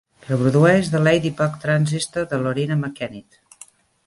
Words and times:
Reprodueix 0.27 0.89
The 0.95 1.01
Ladybug 1.07 1.59
Transistor 1.67 2.25
de 2.33 2.41
Loreena 2.43 2.79
Mckennitt. 2.83 3.41